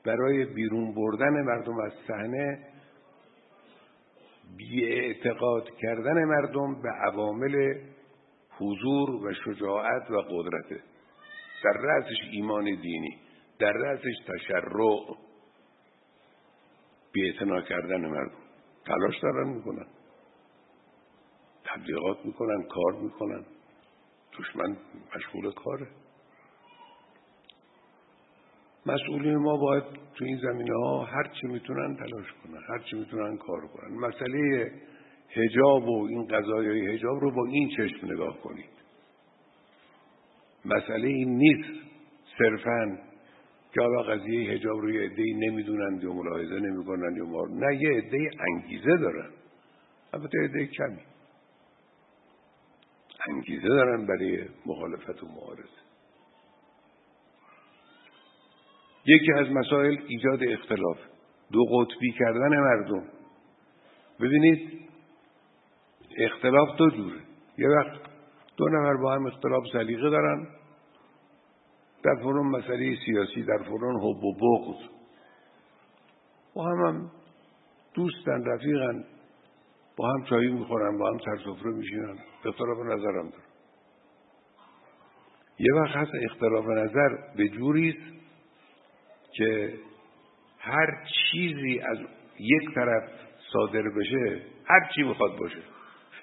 [0.05, 2.59] برای بیرون بردن مردم از صحنه
[4.83, 7.75] اعتقاد کردن مردم به عوامل
[8.57, 10.79] حضور و شجاعت و قدرته.
[11.63, 13.17] در رأسش ایمان دینی
[13.59, 15.15] در رأسش تشرع
[17.13, 18.37] بیعتنا کردن مردم.
[18.85, 19.85] تلاش دارن می‌کنن.
[21.65, 23.45] تبلیغات می‌کنن کار می‌کنن.
[24.41, 24.77] دشمن
[25.15, 25.87] مشغول کاره.
[28.85, 29.83] مسئولین ما باید
[30.15, 33.97] تو این زمینه ها هر چی می‌تونن تلاش کنن هر چی می‌تونن کار کنن.
[33.97, 34.71] مسئله
[35.29, 38.69] هجاب و این قضایای هجاب رو با این چشم نگاه کنید.
[40.65, 41.69] مسئله این نیست
[42.37, 42.97] صرفا
[43.73, 47.89] که حالا قضیه هجاب رو یه عده‌ای نمی‌دونند یا ملاحظه نمی‌کنن یا مار نه یه
[47.89, 49.29] عده انگیزه دارن.
[50.13, 51.10] البته عده کمی.
[53.29, 55.81] انگیزه دارن برای مخالفت و معارضه.
[59.05, 60.97] یکی از مسائل ایجاد اختلاف.
[61.51, 63.03] دو قطبی کردن مردم.
[64.19, 64.89] ببینید
[66.17, 67.21] اختلاف دو جوره.
[67.57, 68.01] یه وقت
[68.57, 70.47] دو نفر با هم اختلاف سلیقه دارن.
[72.03, 74.89] در فرون مسئله سیاسی در فرون حب و بغض.
[76.53, 77.11] با هم هم
[77.93, 79.05] دوستن رفیقن.
[79.97, 82.17] با هم چایی می‌خورن با هم سرسفره میشینن.
[82.45, 83.51] اختلاف نظرم دارن
[85.59, 88.13] یه وقت هست اختلاف نظر به جوریست
[89.33, 89.73] که
[90.59, 91.97] هر چیزی از
[92.39, 93.03] یک طرف
[93.53, 95.61] صادر بشه هر چی می‌خواد باشه.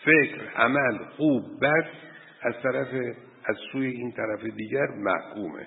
[0.04, 1.88] فکر عمل خوب بد
[2.42, 2.88] از طرف
[3.44, 5.66] از سوی این طرف دیگر محکومه.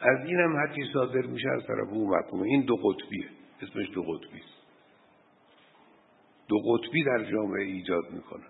[0.00, 2.46] از این هم هر چی صادر میشه از طرف او محکومه.
[2.46, 3.28] این دو قطبیه.
[3.62, 4.55] اسمش دو قطبی است.
[6.48, 8.44] دو قطبی در جامعه ایجاد می‌کنه.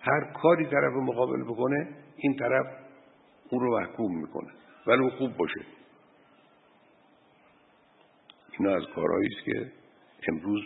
[0.00, 2.66] هر کاری طرف مقابل بکنه این طرف
[3.50, 4.52] اون رو محکوم می‌کنه.
[4.86, 5.60] ولی خوب باشه.
[8.58, 9.72] اینا از کارهایی است که
[10.28, 10.62] امروز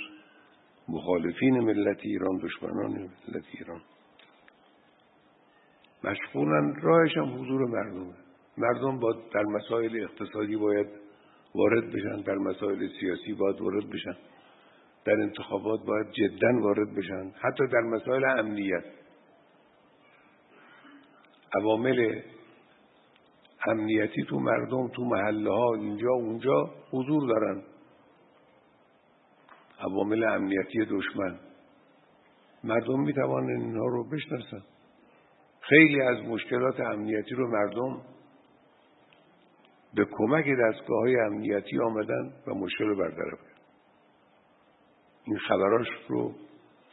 [0.88, 3.80] مخالفین ملت ایران دشمنان ملت ایران.
[6.04, 8.14] مشغولن راهش هم حضور مردمه.
[8.58, 10.86] مردم با در مسائل اقتصادی باید
[11.54, 14.16] وارد بشن در مسائل سیاسی باید وارد بشن.
[15.04, 17.32] در انتخابات باید جدا وارد بشن.
[17.40, 18.84] حتی در مسائل امنیت.
[21.54, 22.20] عوامل
[23.66, 27.62] امنیتی تو مردم تو محله ها اینجا اونجا حضور دارن.
[29.80, 31.38] عوامل امنیتی دشمن.
[32.64, 33.12] مردم می
[33.48, 34.62] اینها رو بشناسن.
[35.60, 38.02] خیلی از مشکلات امنیتی رو مردم
[39.94, 43.51] به کمک دستگاه های امنیتی آمدن و مشکل رو برطرف
[45.24, 46.34] این خبراش رو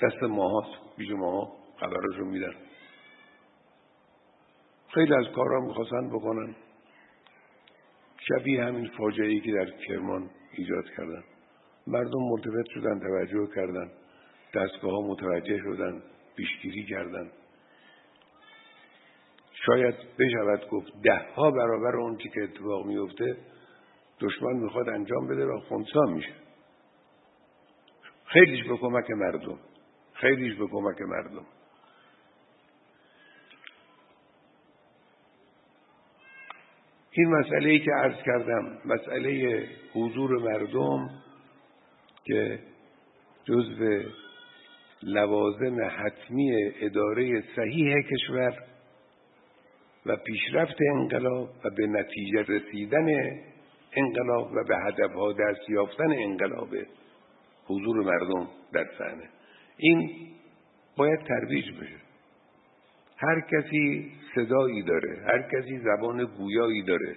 [0.02, 2.54] دست ماهاست بیش ماها خبراش رو میدن.
[4.94, 6.56] خیلی از کارها می‌خواستن بکنن.
[8.28, 11.24] شبیه همین فاجعه ای که در کرمان ایجاد کردن.
[11.88, 13.92] مردم ملتفت شدن توجه کردن.
[14.54, 16.04] دستگاه ها متوجه شدن
[16.36, 17.32] پیشگیری کردن.
[19.66, 23.38] شاید بشود گفت ده ها برابر اون که اتفاق میفته
[24.20, 26.34] دشمن می‌خواد انجام بده و خونسا میشه.
[28.34, 29.60] خیلیش به کمک مردم.
[30.14, 31.46] خیلیش به کمک مردم.
[37.12, 39.64] این مسئله ای که عرض کردم مسئله
[39.94, 41.10] حضور مردم
[42.26, 42.60] که
[43.46, 44.04] جزو
[45.04, 48.64] لوازم حتمی اداره صحیح کشور
[50.06, 53.08] و پیشرفت انقلاب و به نتیجه رسیدن
[53.94, 56.70] انقلاب و به هدفها دست یافتن انقلاب
[57.70, 59.30] حضور مردم در صحنه.
[59.78, 60.28] این
[60.98, 62.00] باید ترویج بشه.
[63.18, 67.16] هر کسی صدایی داره هر کسی زبان گویایی داره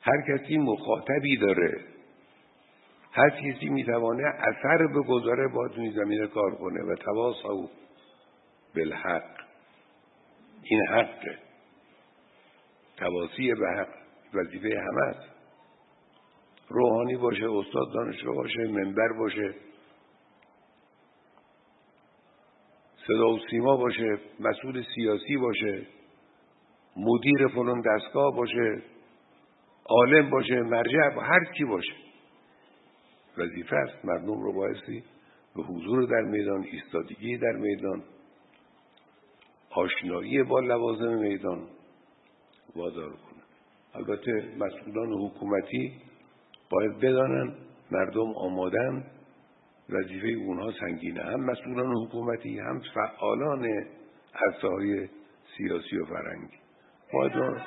[0.00, 1.80] هر کسی مخاطبی داره
[3.12, 7.68] هر کسی می‌توانه اثر بگذاره با تو زمینه کار کنه و تواصل
[8.74, 9.36] بالحق.
[10.62, 11.38] این حقه.
[12.96, 13.88] تواسی به حق
[14.34, 15.35] وظیفه همه است.
[16.68, 19.54] روحانی باشه استاد دانشگاه باشه منبر باشه.
[23.06, 25.86] صدا و سیما باشه مسئول سیاسی باشه.
[26.96, 28.82] مدیر فلان دستگاه باشه.
[29.84, 31.92] عالم باشه مرجع هر کی باشه.
[33.38, 34.04] وظیفه است.
[34.04, 35.04] مردم رو بایستی
[35.56, 38.02] به حضور در میدان ایستادگی در میدان
[39.70, 41.68] آشنایی با لوازم میدان
[42.76, 43.42] وادار کنه
[43.94, 45.92] البته مسئولان حکومتی
[46.70, 47.54] باید بدانن
[47.90, 49.04] مردم آمادن
[49.90, 51.22] وظیفه اونها سنگینه.
[51.22, 53.64] هم مسئولان حکومتی هم فعالان
[54.34, 55.10] عرصه
[55.56, 56.56] سیاسی و فرنگی
[57.12, 57.62] باید,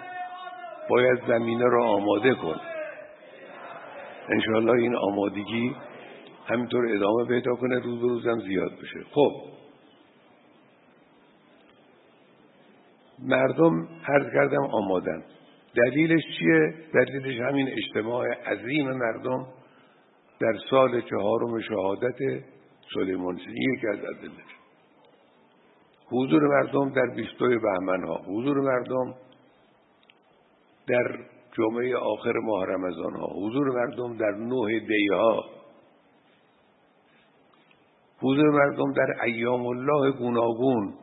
[0.89, 2.55] باید زمینه را آماده کن.
[4.29, 5.75] انشاءالله این آمادگی
[6.45, 9.03] همینطور ادامه پیدا کنه روز به روزم زیاد بشه.
[9.11, 9.31] خب.
[13.19, 15.23] مردم عرض کردم آمادن.
[15.79, 19.47] دلیلش چیه؟ دلیلش همین اجتماع عظیم مردم
[20.39, 22.43] در سال چهارم شهادت
[22.93, 24.59] سلیمان یکی از ادلش
[26.11, 28.21] حضور مردم در بیستوی بهمن ها.
[28.25, 29.13] حضور مردم
[30.87, 31.19] در
[31.57, 33.27] جمعه آخر ماه رمضان ها.
[33.27, 35.43] حضور مردم در نوه دی ها.
[38.21, 40.93] حضور مردم در ایام الله گوناگون.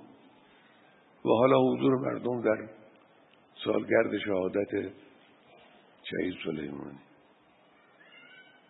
[1.25, 2.76] و حالا حضور مردم در
[3.67, 4.93] سالگرد شهادت
[6.03, 6.99] شهید سلیمانی.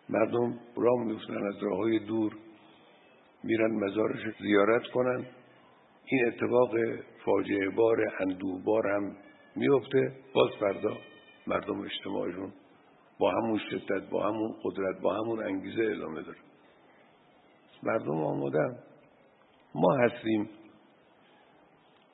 [0.08, 2.36] مردم راه میفتن از راه های دور
[3.42, 5.26] میرن مزارش زیارت کنن.
[6.04, 6.70] این اتفاق
[7.24, 9.16] فاجعه بار اندوه بار هم
[9.56, 10.96] میفته باز فردا
[11.46, 12.52] مردم اجتماعشون
[13.18, 16.38] با همون شدت با همون قدرت با همون انگیزه ادامه داره.
[17.82, 18.78] مردم آمادن.
[19.74, 20.48] ما هستیم.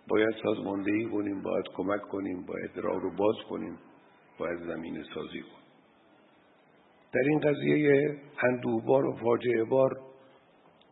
[0.08, 3.78] باید سازماندهی کنیم باید کمک کنیم باید راه رو باز کنیم
[4.38, 5.62] باید زمین سازی کنیم.
[7.12, 10.00] در این قضیه اندوهبار و فاجعه بار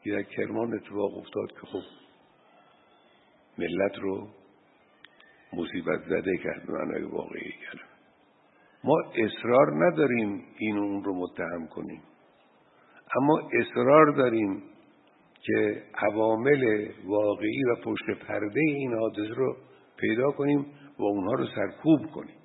[0.05, 1.83] یک کرمان اتفاق افتاد که خب
[3.59, 4.29] ملت رو
[5.53, 7.89] مصیبت زده کرد معنای واقعی کرد.
[8.85, 12.03] ما اصرار نداریم این اون رو متهم کنیم.
[13.17, 14.63] اما اصرار داریم
[15.43, 19.57] که عوامل واقعی و پشت پرده این حادثه رو
[19.97, 20.67] پیدا کنیم
[20.99, 22.40] و اونها رو سرکوب کنیم.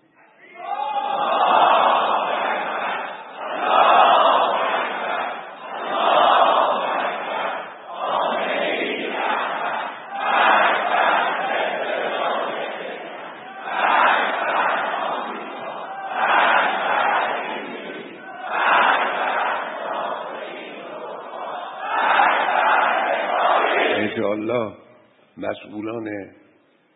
[25.75, 26.31] مسئولان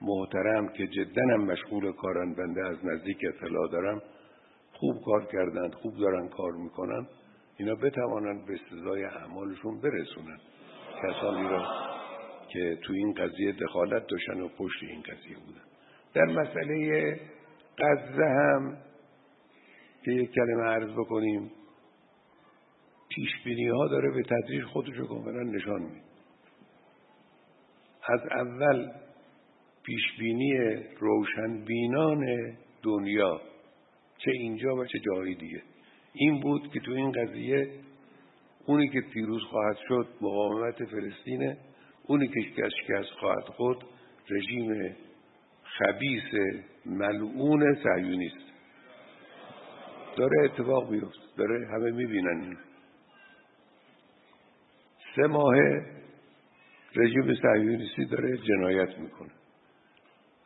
[0.01, 4.01] محترم که جدا هم مشغول کارن بنده از نزدیک اطلاع دارم.
[4.73, 7.07] خوب کار کردند خوب دارن کار می‌کنن.
[7.57, 10.38] اینا بتوانند به استضای اعمالشون برسونن.
[11.03, 11.65] کسانی را
[12.49, 15.65] که تو این قضیه دخالت داشتن و پشت این قضیه بودن.
[16.13, 17.19] در مسئله
[17.77, 18.77] غزه هم
[20.05, 21.51] که یک کلمه عرض بکنیم
[23.09, 26.09] پیشبینی ها داره به تدریج خودشو کاملا نشان میده.
[28.14, 28.91] از اول
[29.84, 30.53] پیشبینی
[30.99, 32.26] روشنبینان
[32.84, 33.41] دنیا
[34.18, 35.62] چه اینجا و چه جایی دیگه.
[36.14, 37.72] این بود که تو این قضیه
[38.66, 41.57] اونی که پیروز خواهد شد مقاومت فلسطینه
[42.07, 43.84] اونی که شکست خواهد خود
[44.30, 44.95] رژیم
[45.64, 48.49] خبیس ملعون صهیونیست.
[50.18, 52.57] داره اتفاق بیفت داره همه می‌بینن
[55.16, 55.55] سه ماه
[56.95, 59.31] رژیم صهیونیستی داره جنایت می‌کنه.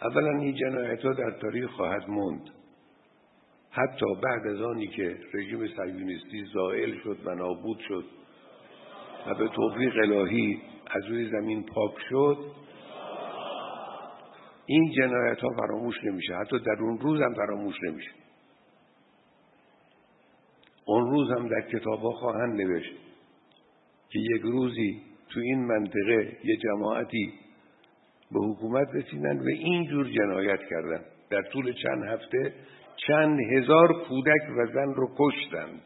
[0.02, 2.50] اولا این جنایت ها در تاریخ خواهد موند.
[3.72, 8.06] حتی بعد از آنی که رژیم صهیونیستی زائل شد و نابود شد
[9.28, 12.38] و به توفیق الهی از روی زمین پاک شد
[14.66, 16.36] این جنایت ها فراموش نمیشه.
[16.36, 18.12] حتی در اون روز هم فراموش نمیشه.
[20.86, 22.94] اون روز هم در کتاب ها خواهند نوشت
[24.10, 25.02] که یک روزی
[25.34, 27.34] تو این منطقه یه جماعتی
[28.32, 31.06] به حکومت رسیدن و اینجور جنایت کردن.
[31.30, 32.54] در طول چند هفته
[33.08, 35.82] چند هزار کودک و زن رو کشتند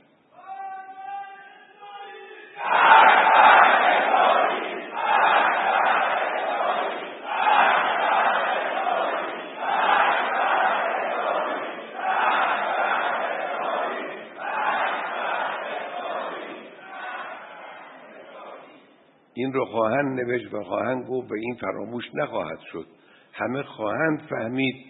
[19.57, 22.87] رو خواهند نوشت و خواهند گفت و این فراموش نخواهد شد.
[23.33, 24.85] همه خواهند فهمید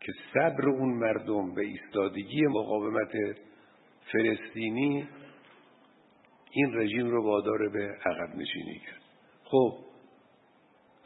[0.00, 3.12] که صبر اون مردم و ایستادگی مقاومت
[4.12, 5.08] فلسطینی
[6.52, 9.02] این رژیم رو وادار به عقب نشینی کرد.
[9.44, 9.78] خب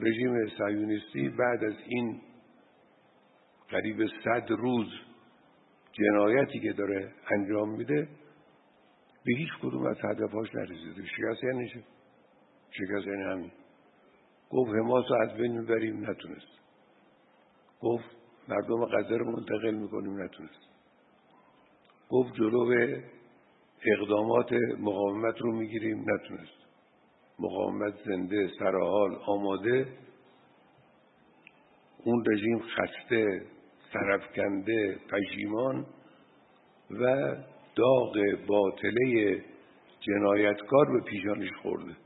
[0.01, 2.21] رژیم سایونیستی بعد از این
[3.69, 4.89] قریب صد روز
[5.93, 8.09] جنایتی که داره انجام میده
[9.25, 11.07] به هیچ کدوم از هدفهاش نرسیده.
[11.07, 11.69] شکست یعنی
[12.79, 13.51] شکست یعنی همین
[14.51, 16.61] گفت حماس رو از بین می‌بریم نتونست.
[17.81, 18.05] گفت
[18.49, 20.69] مردم غزه رو منتقل می‌کنیم نتونست.
[22.09, 22.97] گفت جلو
[23.87, 26.65] اقدامات مقاومت رو می‌گیریم نتونست.
[27.39, 29.89] مقاومت زنده سرحال آماده.
[32.05, 33.43] اون رژیم خسته
[33.93, 35.87] سرفکنده پشیمان
[36.91, 37.35] و
[37.77, 38.17] داغ
[38.47, 39.45] باطله
[40.01, 41.97] جنایتکار به پیشانش خورده.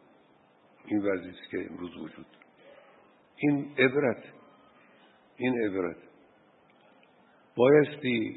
[0.91, 2.27] این که امروز وجود.
[3.37, 4.25] این عبرت
[5.37, 5.97] این عبرت.
[7.57, 8.37] بایستی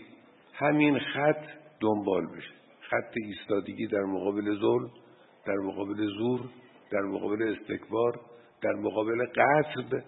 [0.54, 1.46] همین خط
[1.80, 2.54] دنبال بشه.
[2.82, 4.92] خط ایستادگی در مقابل ظلم
[5.46, 6.42] در مقابل زور
[6.92, 8.20] در مقابل استکبار
[8.62, 10.04] در مقابل قصد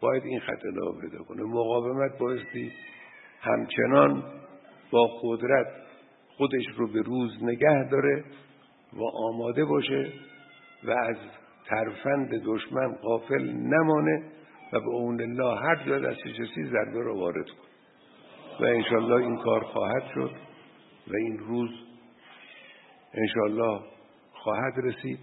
[0.00, 1.42] باید این خط ادامه پیدا کنه.
[1.42, 2.72] مقاومت بایستی
[3.40, 4.24] همچنان
[4.90, 5.66] با قدرت
[6.36, 8.24] خودش رو به روز نگه داره
[8.92, 10.12] و آماده باشه.
[10.84, 11.16] و از
[11.66, 14.22] ترفند دشمن قافل نمانه
[14.72, 17.70] و به اون الله هر جا دست کسی ضربه رو وارد کن.
[18.60, 20.30] و انشالله این کار خواهد شد
[21.08, 21.70] و این روز
[23.14, 23.80] انشالله
[24.32, 25.18] خواهد رسید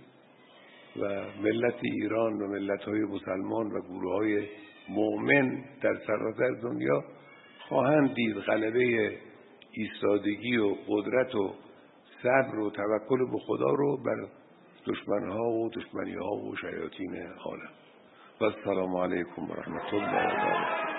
[1.02, 1.06] و
[1.42, 4.48] ملت ایران و ملت های مسلمان و گروه های
[4.90, 7.04] مؤمن در سراسر دنیا
[7.60, 9.18] خواهند دید غلبه
[9.72, 11.54] ایستادگی و قدرت و
[12.24, 14.28] صبر و توکل به خدا رو بر
[14.88, 17.16] دشمنها و دشمنی ها و شیاطین
[17.46, 17.70] عالم.
[18.42, 20.97] و السلام علیکم و رحمت الله و